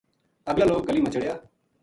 اگلا 0.49 0.65
لوک 0.69 0.81
گلی 0.87 1.01
ما 1.01 1.09
چڑھیا 1.13 1.35